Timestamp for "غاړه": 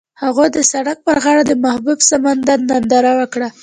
1.23-1.43